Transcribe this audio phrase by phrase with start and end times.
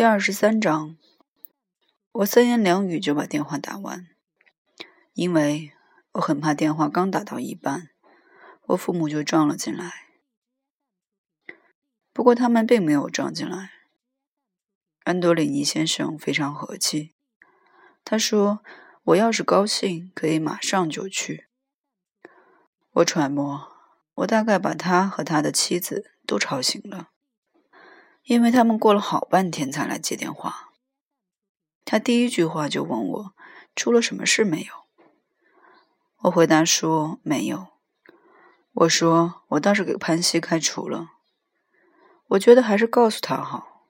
[0.00, 0.96] 第二十三章，
[2.10, 4.06] 我三言两语就把电话打完，
[5.12, 5.72] 因为
[6.12, 7.90] 我很怕电话刚打到一半，
[8.68, 10.06] 我父母就撞了进来。
[12.14, 13.72] 不过他们并没有撞进来。
[15.04, 17.14] 安多里尼先生非常和气，
[18.02, 18.64] 他说
[19.04, 21.48] ：“我要是高兴，可以马上就去。”
[22.92, 23.70] 我揣摩，
[24.14, 27.10] 我大概把他和他的妻子都吵醒了。
[28.30, 30.70] 因为他们过了好半天才来接电话，
[31.84, 33.34] 他第一句话就问我
[33.74, 34.72] 出了什么事没有。
[36.20, 37.66] 我回答说没有。
[38.72, 41.08] 我说我倒是给潘西开除了，
[42.28, 43.88] 我觉得还是告诉他好。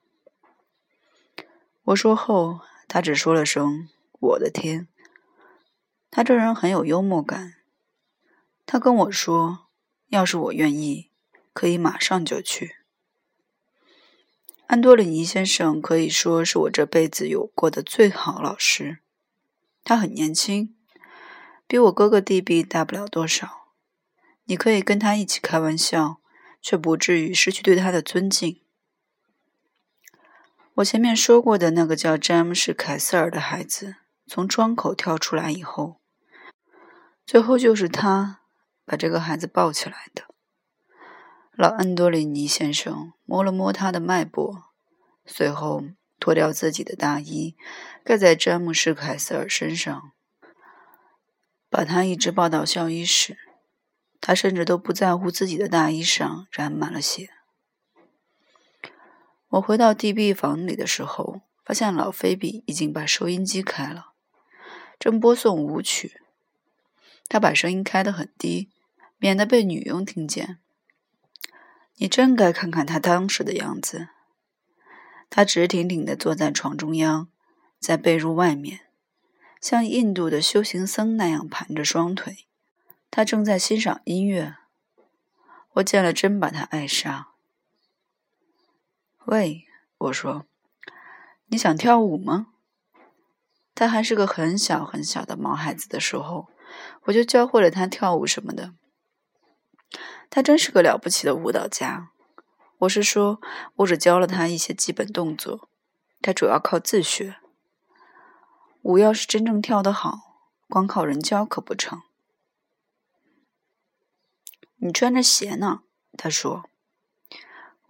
[1.83, 4.89] 我说后，他只说了声我的天。
[6.11, 7.57] 他这人很有幽默感。
[8.65, 9.67] 他跟我说，
[10.07, 11.11] 要是我愿意，
[11.53, 12.80] 可以马上就去。
[14.71, 19.01] 安多里尼先生可以说是我这辈子有过的最好老师。
[19.83, 20.77] 他很年轻，
[21.67, 23.73] 比我哥哥弟弟大不了多少。
[24.45, 26.21] 你可以跟他一起开玩笑，
[26.63, 28.61] 却不至于失去对他的尊敬。
[30.75, 33.97] 我前面说过的那个叫詹姆士·凯瑟尔的孩子，
[34.29, 36.01] 从窗口跳出来以后，
[37.27, 38.43] 最后就是他
[38.85, 40.30] 把这个孩子抱起来的。
[41.61, 44.65] 老安多里尼先生摸了摸他的脉搏，
[45.27, 45.85] 随后
[46.19, 47.55] 脱掉自己的大衣，
[48.03, 50.13] 盖在詹姆士·凯瑟尔身上，
[51.69, 53.37] 把他一直抱到校医室。
[54.23, 57.29] 他甚至都不在乎自己的大衣上染满了血。
[59.51, 64.13] 我回到 DB 房里的时候，发现老菲比已经把收音机开了，
[64.99, 66.23] 正播送舞曲。
[67.29, 68.71] 他把声音开得很低，
[69.19, 70.57] 免得被女佣听见。
[72.01, 74.09] 你真该看看他当时的样子。
[75.29, 77.29] 他直挺挺地坐在床中央，
[77.79, 78.81] 在被褥外面，
[79.61, 82.47] 像印度的修行僧那样盘着双腿。
[83.11, 84.57] 他正在欣赏音乐。
[85.75, 87.27] 我见了真把他爱上。
[89.27, 89.67] 喂，
[89.99, 90.47] 我说，
[91.49, 92.47] 你想跳舞吗？
[93.75, 96.49] 他还是个很小很小的毛孩子的时候，
[97.03, 98.73] 我就教会了他跳舞什么的。
[100.31, 102.13] 他真是个了不起的舞蹈家。
[102.79, 103.41] 我是说，
[103.77, 105.69] 我只教了他一些基本动作，
[106.23, 107.37] 他主要靠自学。
[108.83, 112.01] 舞要是真正跳得好，光靠人教可不成。
[114.77, 115.81] 你穿着鞋呢，
[116.17, 116.65] 他说。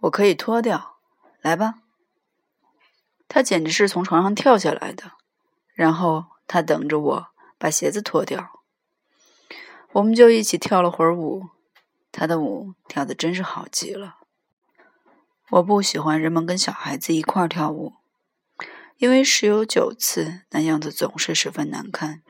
[0.01, 0.97] 我可以脱掉，
[1.41, 1.75] 来吧。
[3.27, 5.11] 他简直是从床上跳下来的，
[5.75, 7.27] 然后他等着我
[7.59, 8.63] 把鞋子脱掉，
[9.91, 11.49] 我们就一起跳了会儿舞。
[12.11, 14.17] 他的舞跳得真是好极了。
[15.49, 17.95] 我不喜欢人们跟小孩子一块儿跳舞，
[18.97, 22.21] 因为十有九次那样子总是十分难看。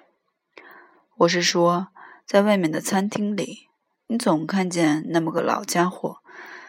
[1.18, 1.90] 我是说，
[2.26, 3.70] 在外面的餐厅里，
[4.08, 6.24] 你总看见那么个老家伙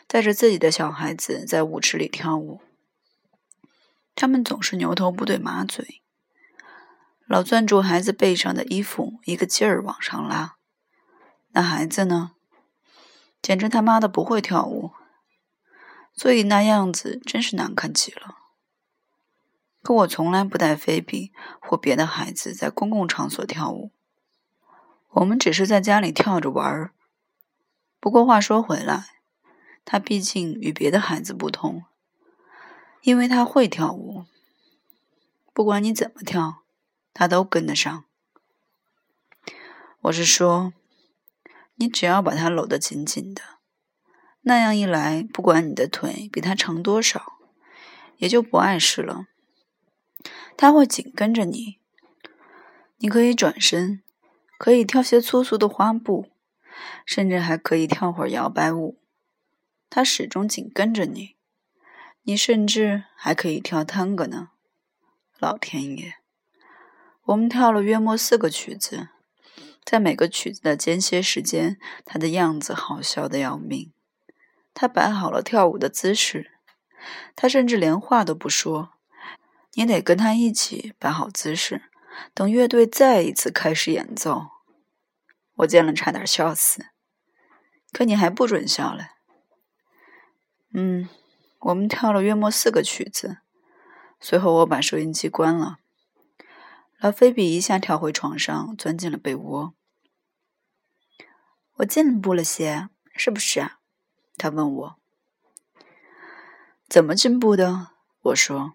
[0.07, 2.61] 带着自己的小孩子在舞池里跳舞，
[4.15, 6.03] 他们总是牛头不对马嘴，
[7.27, 10.57] 老攥住孩子背上的衣服，一个劲儿往上拉。
[11.53, 12.33] 那孩子呢？
[13.43, 14.93] 简直他妈的不会跳舞，
[16.15, 18.39] 所以那样子真是难看极了。
[19.83, 23.91] 可我从来不带菲比或别的孩子在公共场所跳舞，
[25.09, 26.93] 我们只是在家里跳着玩儿。
[27.99, 29.07] 不过话说回来，
[29.85, 31.83] 他毕竟与别的孩子不同，
[33.01, 34.25] 因为他会跳舞，
[35.53, 36.63] 不管你怎么跳，
[37.13, 38.05] 他都跟得上。
[40.03, 40.73] 我是说。
[41.83, 43.43] 你只要把它搂得紧紧的，
[44.43, 47.41] 那样一来，不管你的腿比他长多少，
[48.19, 49.27] 也就不碍事了。
[50.57, 51.81] 他会紧跟着你，
[52.99, 54.01] 你可以转身，
[54.59, 56.31] 可以跳些粗俗的花步，
[57.05, 59.01] 甚至还可以跳会儿摇摆舞。
[59.91, 61.35] 他始终紧跟着你，
[62.23, 64.51] 你甚至还可以跳探戈呢。
[65.41, 66.15] 老天爷，
[67.25, 69.09] 我们跳了约莫四个曲子。
[69.85, 73.93] 在每个曲子的间歇时间，他的样子好笑的要命。
[74.73, 76.53] 他摆好了跳舞的姿势，
[77.37, 78.95] 他甚至连话都不说，
[79.75, 81.91] 你得跟他一起摆好姿势，
[82.33, 84.47] 等乐队再一次开始演奏。
[85.57, 86.87] 我见了差点笑死，
[87.93, 89.09] 可你还不准笑嘞。
[90.73, 91.09] 嗯，
[91.59, 93.39] 我们跳了约莫四个曲子，
[94.19, 95.81] 随后我把收音机关了。
[97.03, 99.75] 而菲比一下跳回床上，钻进了被窝。
[101.79, 103.81] 我进步了些，是不是啊？
[104.37, 104.97] 他问我。
[106.89, 107.89] 怎么进步的？
[108.21, 108.75] 我说，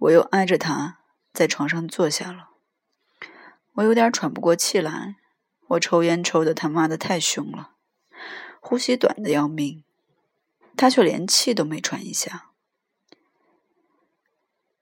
[0.00, 0.98] 我又挨着他
[1.32, 2.50] 在床上坐下了。
[3.74, 5.14] 我有点喘不过气来。
[5.68, 7.74] 我抽烟抽的他妈的太凶了，
[8.60, 9.84] 呼吸短的要命。
[10.76, 12.50] 他却连气都没喘一下。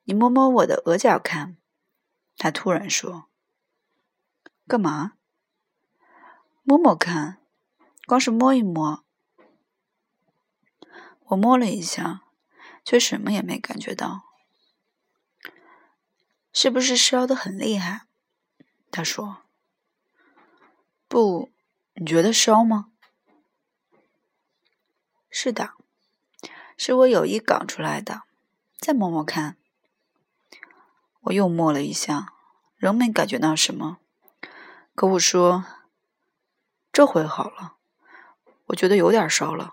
[0.04, 1.58] 你摸摸我的额角看，
[2.44, 3.30] 他突然说
[4.68, 5.14] ：“干嘛？
[6.62, 7.38] 摸摸看，
[8.04, 9.02] 光是摸一摸。”
[11.28, 12.20] 我摸了一下，
[12.84, 14.24] 却什么也没感觉到。
[16.52, 18.02] 是不是烧的很厉害？
[18.90, 19.38] 他说
[21.08, 21.50] ：“不，
[21.94, 22.92] 你觉得烧吗？”
[25.32, 25.72] 是的，
[26.76, 28.24] 是我有意搞出来的。
[28.76, 29.56] 再摸摸看。
[31.22, 32.33] 我又摸了一下，
[32.84, 33.96] 仍没感觉到什么。
[34.94, 35.64] 可我说
[36.92, 37.76] ：“这回好了，
[38.66, 39.70] 我觉得有点烧了。”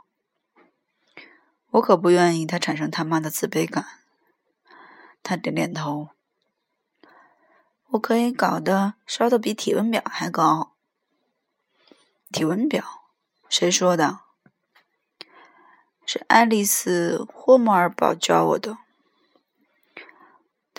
[1.71, 3.85] 我可不愿意他产生他妈的自卑感。
[5.21, 6.11] 他点点头。
[7.89, 10.71] 我可以搞得烧的比体温表还高。
[12.31, 13.09] 体温表？
[13.49, 14.21] 谁说的？
[16.05, 18.77] 是爱丽丝·霍莫尔堡教我的。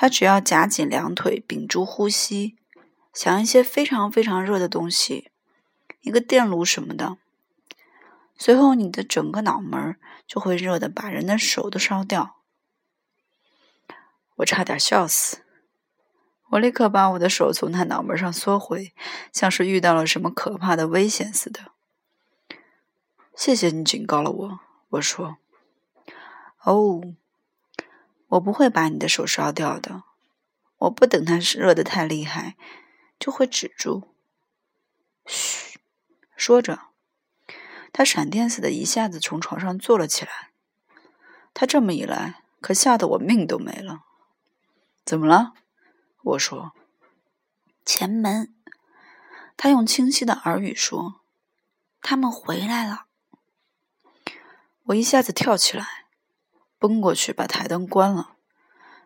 [0.03, 2.57] 他只要夹紧两腿，屏住呼吸，
[3.15, 5.31] 想一些非常非常热的东西，
[6.01, 7.19] 一个电炉什么的。
[8.37, 9.97] 随后，你的整个脑门
[10.27, 12.39] 就会热的把人的手都烧掉。
[14.39, 15.45] 我差点笑死。
[16.51, 18.93] 我立刻把我的手从他脑门上缩回，
[19.33, 21.71] 像是遇到了什么可怕的危险似的。
[23.37, 25.37] 谢谢你警告了我，我说。
[26.65, 27.15] 哦，
[28.33, 30.05] 我不会把你的手烧掉的。
[30.79, 32.57] 我不等它热得太厉害，
[33.19, 34.15] 就会止住。
[35.27, 35.79] 嘘，
[36.37, 36.89] 说着。
[37.93, 40.51] 他闪电似的一下子从床上坐了起来。
[41.53, 44.01] 他这么一来，可吓得我命都没了。
[45.05, 45.53] 怎么了？
[46.23, 46.73] 我说。
[47.85, 48.55] 前门。
[49.59, 51.21] 他用清晰的耳语说
[52.01, 53.07] ：“他们回来了。”
[54.85, 56.02] 我一下子跳起来，
[56.83, 58.37] 奔过去把台灯关了。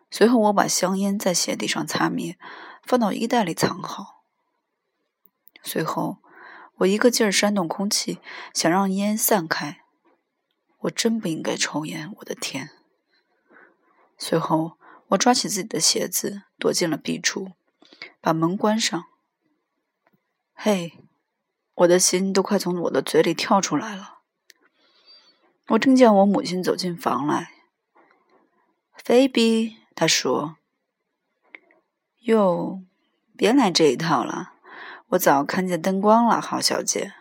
[0.09, 2.39] 随后我把香烟在鞋底上擦灭，
[2.81, 4.23] 放到衣袋里藏好。
[5.61, 6.17] 随后。
[6.81, 8.19] 我一个劲儿扇动空气，
[8.53, 9.81] 想让烟散开。
[10.81, 12.69] 我真不应该抽烟，我的天！
[14.15, 14.77] 随后，
[15.07, 17.53] 我抓起自己的鞋子，躲进了壁橱，
[18.21, 19.05] 把门关上。
[20.53, 20.99] 嘿，
[21.73, 24.19] 我的心都快从我的嘴里跳出来了。
[25.69, 27.53] 我听见我母亲走进房来。
[29.07, 30.57] 菲比，她说
[32.27, 32.81] ：“哟，
[33.37, 34.55] 别来这一套了。”
[35.11, 37.13] 我早看见灯光了，好小姐。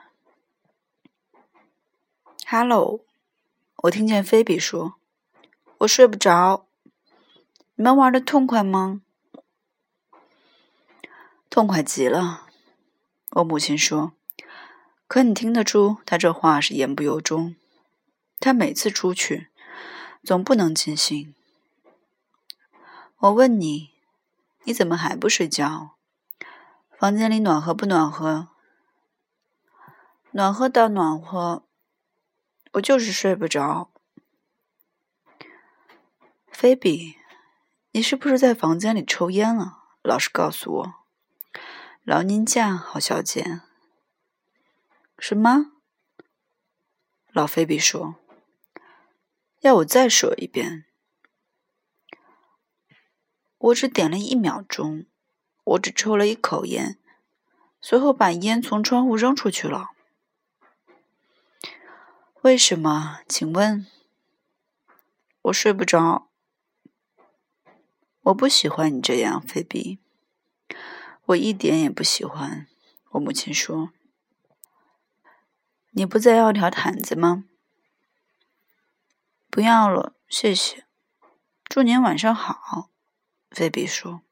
[2.48, 3.04] Hello，
[3.84, 4.96] 我听见菲比说
[5.78, 6.66] ：“我睡不着。”
[7.76, 9.02] 你们玩的痛快吗？
[11.48, 12.48] 痛快极了，
[13.30, 14.14] 我母亲说。
[15.06, 17.54] 可你听得出，她这话是言不由衷。
[18.40, 19.50] 她每次出去，
[20.24, 21.32] 总不能尽兴。
[23.20, 23.92] 我问你，
[24.64, 25.96] 你怎么还不睡觉？
[26.98, 28.48] 房间里暖和不暖和？
[30.32, 31.64] 暖和的暖和，
[32.72, 33.90] 我就是睡不着。
[36.50, 37.16] 菲比，
[37.92, 39.84] 你是不是在房间里抽烟了？
[40.02, 40.94] 老实告诉我。
[42.04, 43.62] 劳您驾，好小姐。
[45.18, 45.72] 什么？
[47.32, 48.16] 老菲比说。
[49.60, 50.85] 要我再说一遍？
[53.66, 55.06] 我只点了一秒钟。
[55.64, 56.96] 我只抽了一口烟，
[57.80, 59.90] 随后把烟从窗户扔出去了。
[62.42, 63.22] 为什么？
[63.28, 63.84] 请问？
[65.42, 66.28] 我睡不着。
[68.22, 69.98] 我不喜欢你这样，菲比。
[71.26, 72.68] 我一点也不喜欢。
[73.10, 73.90] 我母亲说
[75.90, 77.44] ：“你不再要条毯子吗？”
[79.50, 80.86] 不要了，谢谢。
[81.64, 82.90] 祝您晚上好，
[83.50, 84.22] 菲比说。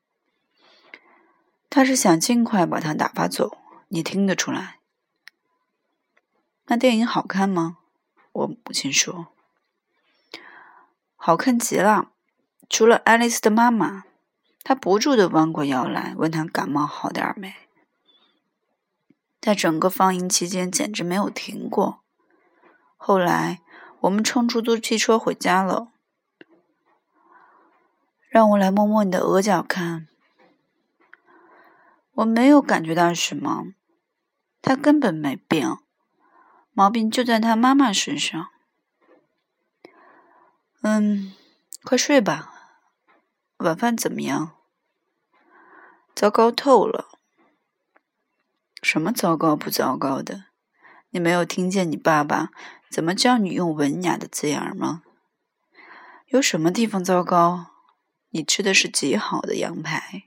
[1.70, 4.78] 他是想尽快把他打发走，你听得出来。
[6.66, 7.78] 那电影好看吗？
[8.32, 9.28] 我母亲说。
[11.16, 12.12] 好看极了，
[12.68, 14.04] 除了爱丽丝的妈妈，
[14.62, 17.54] 她不住的弯过腰来问她感冒好点没。
[19.40, 22.02] 在整个放映期间，简直没有停过。
[22.96, 23.60] 后来
[24.00, 25.93] 我们乘出租汽车回家了。
[28.34, 30.08] 让我来摸摸你的额角看。
[32.14, 33.66] 我没有感觉到什么，
[34.60, 35.78] 他根本没病，
[36.72, 38.48] 毛病就在他妈妈身上。
[40.82, 41.32] 嗯，
[41.84, 42.52] 快睡吧，
[43.58, 44.56] 晚饭怎么样？
[46.12, 47.10] 糟糕透了。
[48.82, 50.46] 什么糟糕不糟糕的？
[51.10, 52.50] 你没有听见你爸爸
[52.90, 55.04] 怎么教你用文雅的字眼吗？
[56.26, 57.73] 有什么地方糟糕？
[58.34, 60.24] 你吃的是极好的羊排。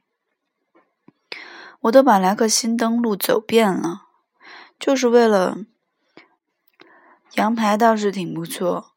[1.82, 4.08] 我都把莱克辛登陆走遍了，
[4.80, 5.58] 就是为了
[7.34, 8.94] 羊排，倒是挺不错。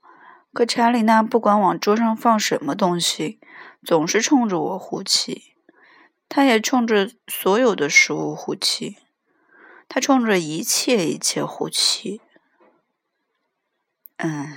[0.52, 3.40] 可查理娜不管往桌上放什么东西，
[3.84, 5.54] 总是冲着我呼气。
[6.28, 8.98] 他也冲着所有的食物呼气，
[9.88, 12.20] 他冲着一切一切呼气。
[14.18, 14.56] 嗯，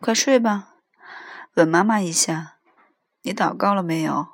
[0.00, 0.74] 快睡吧，
[1.54, 2.56] 吻妈妈一下。
[3.22, 4.28] 你祷告了没有？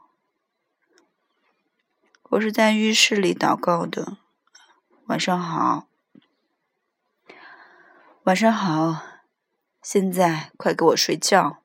[2.30, 4.18] 我是在浴室里祷告的。
[5.06, 5.86] 晚上好，
[8.24, 9.02] 晚上好。
[9.82, 11.58] 现在快给我睡觉，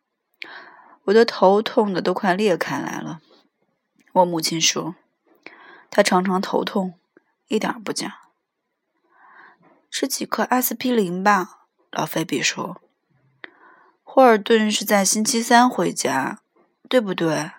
[1.06, 3.20] 我的头痛的都快裂开来了。
[4.14, 4.96] 我母亲说，
[5.90, 6.94] 她常常头痛，
[7.48, 8.20] 一点不假。
[9.90, 12.82] 吃几颗阿司匹林吧，老菲比说。
[14.04, 16.42] 霍尔顿是在星期三回家，
[16.92, 17.52] 对不对？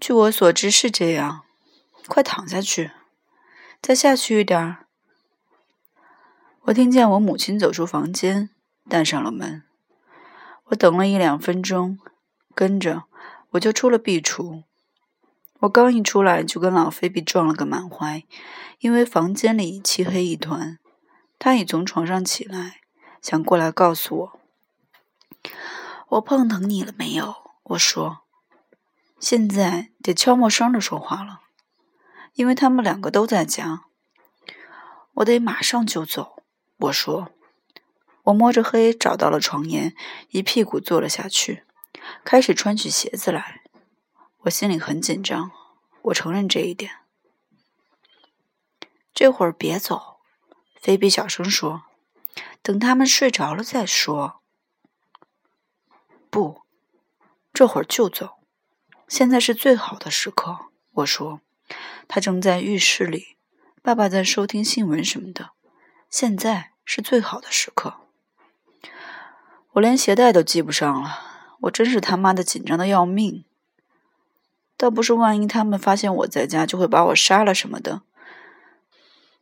[0.00, 1.42] 据我所知是这样。
[2.08, 2.92] 快躺下去，
[3.82, 4.86] 再下去一点儿。
[6.62, 8.48] 我听见我母亲走出房间，
[8.88, 9.64] 带上了门。
[10.64, 11.98] 我等了一两分钟，
[12.54, 13.04] 跟着
[13.50, 14.64] 我就出了壁橱。
[15.60, 18.24] 我刚一出来，就跟老菲比撞了个满怀，
[18.78, 20.78] 因为房间里漆黑一团。
[21.38, 22.80] 他已从床上起来，
[23.20, 24.40] 想过来告诉我
[26.08, 28.24] ：“我碰疼你了没有？”我说
[29.18, 31.40] ：“现在得悄没声的说话了，
[32.34, 33.84] 因为他们两个都在家。
[35.14, 36.42] 我得马上就走。”
[36.76, 37.30] 我说
[38.24, 39.94] ：“我摸着黑找到了床沿，
[40.30, 41.64] 一屁股坐了下去，
[42.24, 43.62] 开始穿起鞋子来。
[44.40, 45.50] 我心里很紧张，
[46.02, 46.98] 我承认这一点。
[49.14, 50.18] 这会儿别走。”
[50.82, 51.84] 菲比小声说
[52.60, 54.42] ，“等他们睡着了再说。”
[56.34, 56.62] 不，
[57.52, 58.38] 这会儿就走。
[59.06, 60.66] 现在是最好的时刻。
[60.94, 61.40] 我说
[62.08, 63.36] ：“他正在浴室里，
[63.80, 65.50] 爸爸在收听新闻什么的。”
[66.10, 68.00] 现在是最好的时刻，
[69.74, 71.20] 我连鞋带都系不上了，
[71.60, 73.44] 我真是他妈的紧张的要命。
[74.76, 78.02] 倒不是万一他们发现我在家就会把我杀了什么的，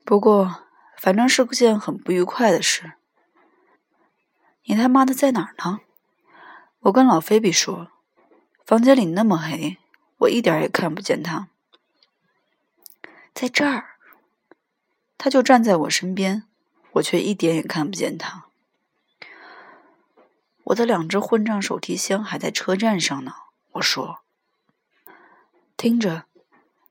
[0.04, 0.66] 不过
[0.98, 2.92] 反正是件很不愉快的事。
[4.64, 5.80] 你他妈的在哪儿呢？
[6.82, 7.92] 我跟老菲比说，
[8.64, 9.78] 房间里那么黑，
[10.18, 11.48] 我一点也看不见他。
[13.32, 13.96] 在这儿，
[15.16, 16.44] 他就站在我身边。
[16.94, 18.44] 我却一点也看不见他。
[20.64, 23.32] 我的两只混账手提箱还在车站上呢。
[23.72, 24.18] 我说
[25.78, 26.26] ：“听着，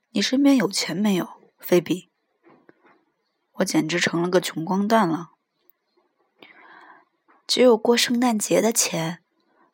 [0.09, 2.09] 你身边有钱没有，菲比？
[3.51, 5.33] 我简直成了个穷光蛋了。
[7.45, 9.20] 只有过圣诞节的钱，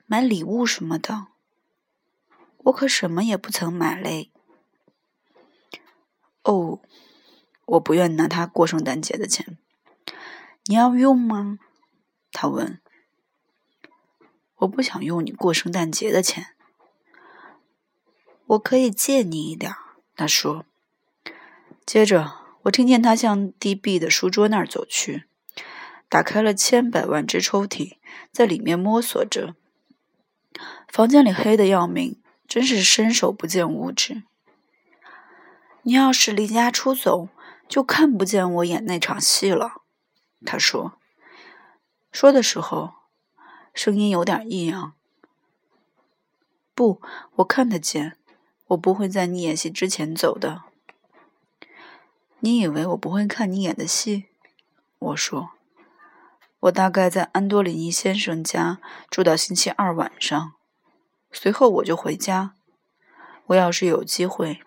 [0.08, 1.28] 买礼物什么的。
[2.58, 4.32] 我可什么也不曾买嘞。
[6.44, 6.80] 哦，
[7.66, 9.58] 我不愿拿他过圣诞节的钱。”
[10.66, 11.60] 你要用吗？
[12.32, 12.82] 他问。
[14.58, 16.56] 我不想用你过圣诞节的钱。
[18.48, 19.74] 我可以借你一点
[20.16, 20.66] 他说。
[21.86, 22.34] 接着，
[22.64, 24.00] 我听见他向 D.B.
[24.00, 25.26] 的书桌那儿走去，
[26.10, 27.98] 打开了千百万只抽屉，
[28.32, 29.56] 在里面摸索着。
[30.88, 34.24] 房间里黑的要命，真是伸手不见五指。
[35.84, 37.29] 你要是离家出走，
[37.67, 39.84] 就看不见我演那场戏了。
[40.46, 41.00] 他说
[42.12, 42.94] ：“说的时候，
[43.74, 44.94] 声音有点异样。
[46.74, 47.01] 不，
[47.36, 48.17] 我看得见。
[48.67, 50.63] 我不会在你演戏之前走的。
[52.41, 54.25] 你以为我不会看你演的戏？”
[55.00, 55.51] 我说
[56.62, 58.79] ：“我大概在安多里尼先生家
[59.10, 60.53] 住到星期二晚上，
[61.31, 62.55] 随后我就回家。
[63.48, 64.62] 我要是有机会，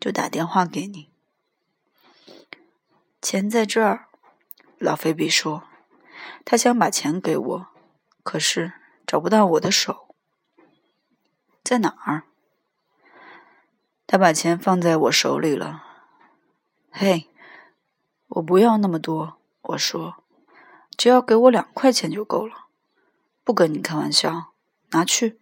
[0.00, 1.10] 就打电话给你。
[3.20, 4.08] 钱在这儿。”
[4.78, 5.64] 老菲比说
[6.44, 7.66] ：“他想把钱给我，
[8.22, 8.72] 可是
[9.06, 10.14] 找不到我的手，
[11.62, 12.24] 在哪儿？”
[14.08, 15.84] 他把钱放在我手里了。
[16.90, 17.30] 嘿，
[18.28, 19.38] 我不要那么多。
[19.62, 20.24] 我说
[20.98, 22.66] ：“只要给我两块钱就够了，
[23.44, 24.54] 不跟你开玩笑。
[24.90, 25.38] 拿去。”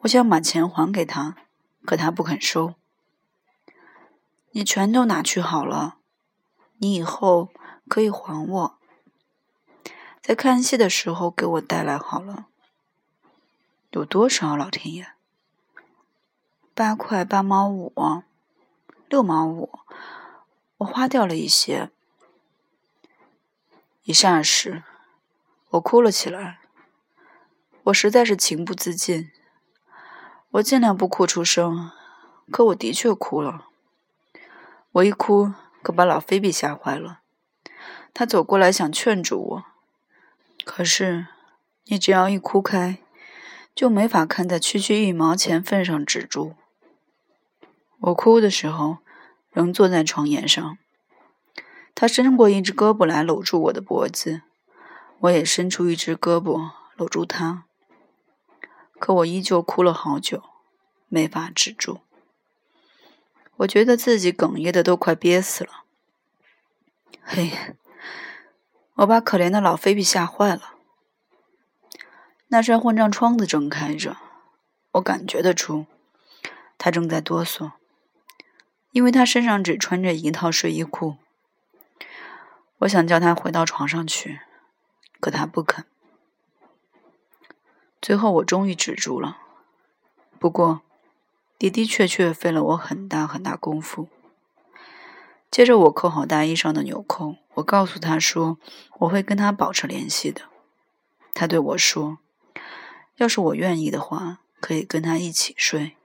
[0.00, 1.36] 我想把钱还给他，
[1.84, 2.74] 可他不肯收。
[4.50, 5.98] 你全都拿去好了，
[6.78, 7.50] 你以后。
[7.88, 8.78] 可以还我，
[10.22, 12.46] 在看戏的时候给我带来好了。
[13.90, 14.56] 有多少？
[14.56, 15.08] 老天爷！
[16.72, 17.92] 八块八毛五，
[19.08, 19.80] 六毛五，
[20.76, 21.90] 我花掉了一些。
[24.04, 24.84] 一霎时，
[25.70, 26.60] 我哭了起来。
[27.84, 29.32] 我实在是情不自禁。
[30.54, 31.92] 我尽量不哭出声，
[32.50, 33.66] 可我的确哭了。
[34.90, 37.20] 我一哭，可把老菲比吓坏了。
[38.12, 39.64] 他走过来想劝住我，
[40.64, 41.28] 可是
[41.84, 42.98] 你只要一哭开，
[43.76, 46.56] 就没法看在区区一毛钱份上止住。
[48.00, 48.98] 我哭的时候，
[49.52, 50.78] 仍坐在床沿上。
[51.94, 54.42] 他伸过一只胳膊来搂住我的脖子，
[55.20, 57.66] 我也伸出一只胳膊搂住他。
[59.00, 60.42] 可我依旧哭了好久，
[61.08, 62.02] 没法止住。
[63.56, 65.84] 我觉得自己哽咽的都快憋死了。
[67.22, 67.50] 嘿，
[68.96, 70.74] 我把可怜的老菲比吓坏了。
[72.48, 74.18] 那扇混账窗子正开着，
[74.92, 75.86] 我感觉得出，
[76.76, 77.72] 他正在哆嗦，
[78.92, 81.16] 因为他身上只穿着一套睡衣裤。
[82.80, 84.40] 我想叫他回到床上去，
[85.20, 85.86] 可他不肯。
[88.00, 89.38] 最后我终于止住了，
[90.38, 90.80] 不过
[91.58, 94.08] 的的确确费了我很大很大功夫。
[95.50, 98.56] 接着我扣好大衣上的纽扣，我告诉他说
[99.00, 100.42] 我会跟他保持联系的。
[101.34, 102.18] 他对我说，
[103.16, 105.96] 要是我愿意的话，可以跟他一起睡。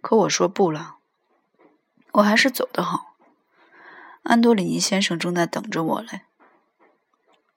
[0.00, 0.96] 可我说不了，
[2.12, 3.14] 我还是走的好。
[4.22, 6.22] 安多里尼先生正在等着我嘞。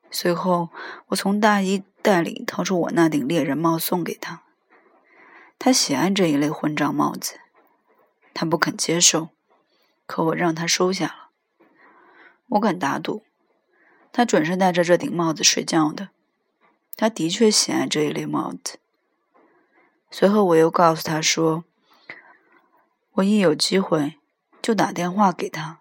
[0.10, 0.70] 随后，
[1.08, 4.44] 我从大衣袋里掏出我那顶猎人帽送给他。
[5.60, 7.40] 他喜爱这一类混账帽子，
[8.34, 9.30] 他不肯接受，
[10.08, 11.30] 可我让他收下了。
[12.48, 13.24] 我敢打赌，
[14.12, 16.10] 他准是戴着这顶帽子睡觉的。
[16.98, 18.80] 他的确喜爱这一类帽子。
[20.10, 21.64] 随后，我又告诉他说，
[23.14, 24.16] 我一有机会
[24.62, 25.80] 就打电话给他。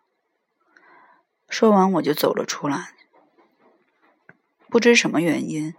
[1.49, 2.95] 说完，我就走了出来。
[4.69, 5.75] 不知什么原因，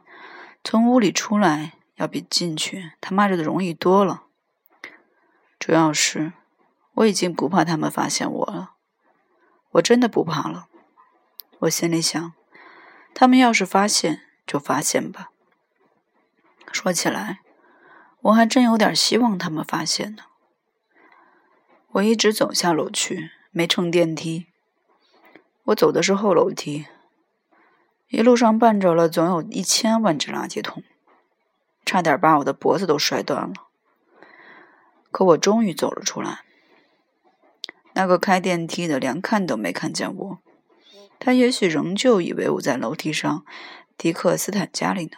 [0.63, 4.24] 从屋里出来要比进去他妈的容易多了。
[5.60, 6.34] 主要是
[6.95, 8.76] 我已经不怕他们发现我了，
[9.71, 10.67] 我真的不怕了。
[11.60, 12.34] 我心里想，
[13.13, 15.32] 他们要是发现就发现吧。
[16.71, 17.41] 说起来，
[18.21, 20.24] 我还真有点希望他们发现呢。
[21.93, 24.47] 我一直走下楼去，没乘电梯。
[25.65, 26.88] 我走的是后楼梯。
[28.12, 30.84] 一路上绊着了，总有一千万只垃圾桶，
[31.86, 33.54] 差点把我的脖子都摔断了。
[35.12, 36.41] 可我终于走了出来。
[37.93, 40.39] 那个开电梯的连看都没看见我，
[41.19, 43.45] 他也许仍旧以为我在楼梯上
[43.97, 45.17] 迪克斯坦家里呢。